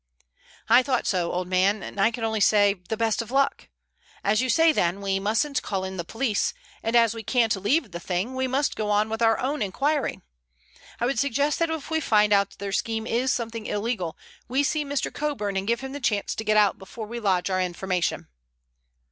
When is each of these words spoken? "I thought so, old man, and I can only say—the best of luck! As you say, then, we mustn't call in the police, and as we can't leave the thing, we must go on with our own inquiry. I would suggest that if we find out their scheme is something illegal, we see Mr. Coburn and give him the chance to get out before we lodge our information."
"I 0.67 0.81
thought 0.81 1.05
so, 1.05 1.31
old 1.31 1.47
man, 1.47 1.83
and 1.83 1.99
I 2.01 2.09
can 2.09 2.23
only 2.23 2.39
say—the 2.39 2.97
best 2.97 3.21
of 3.21 3.29
luck! 3.29 3.67
As 4.23 4.41
you 4.41 4.49
say, 4.49 4.71
then, 4.71 4.99
we 4.99 5.19
mustn't 5.19 5.61
call 5.61 5.83
in 5.83 5.97
the 5.97 6.03
police, 6.03 6.55
and 6.81 6.95
as 6.95 7.13
we 7.13 7.21
can't 7.21 7.55
leave 7.55 7.91
the 7.91 7.99
thing, 7.99 8.33
we 8.33 8.47
must 8.47 8.75
go 8.75 8.89
on 8.89 9.09
with 9.09 9.21
our 9.21 9.37
own 9.37 9.61
inquiry. 9.61 10.19
I 10.99 11.05
would 11.05 11.19
suggest 11.19 11.59
that 11.59 11.69
if 11.69 11.91
we 11.91 11.99
find 11.99 12.33
out 12.33 12.57
their 12.57 12.71
scheme 12.71 13.05
is 13.05 13.31
something 13.31 13.67
illegal, 13.67 14.17
we 14.47 14.63
see 14.63 14.83
Mr. 14.83 15.13
Coburn 15.13 15.55
and 15.55 15.67
give 15.67 15.81
him 15.81 15.91
the 15.91 15.99
chance 15.99 16.33
to 16.33 16.43
get 16.43 16.57
out 16.57 16.79
before 16.79 17.05
we 17.05 17.19
lodge 17.19 17.51
our 17.51 17.61
information." 17.61 18.27